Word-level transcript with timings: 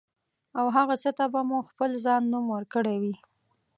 او 0.59 0.65
هغه 0.75 0.95
څه 1.03 1.11
ته 1.17 1.25
به 1.33 1.41
مو 1.49 1.59
خپل 1.69 1.91
ځان 2.05 2.21
نوم 2.31 2.45
ورکړی 2.51 2.95
وي. 3.01 3.15